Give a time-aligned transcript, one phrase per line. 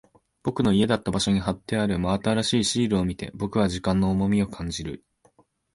[0.41, 5.05] 僕の家だった場所に貼ってある真新しいシールを見て、僕は時間の重みを感じる。